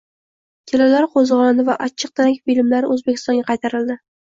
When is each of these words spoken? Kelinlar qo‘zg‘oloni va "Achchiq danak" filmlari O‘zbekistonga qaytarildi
Kelinlar 0.71 1.07
qo‘zg‘oloni 1.17 1.67
va 1.69 1.77
"Achchiq 1.89 2.15
danak" 2.23 2.41
filmlari 2.51 2.93
O‘zbekistonga 2.99 3.47
qaytarildi 3.53 4.03